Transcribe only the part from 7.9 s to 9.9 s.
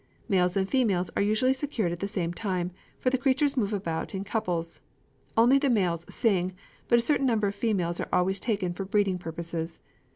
are always taken for breeding purposes.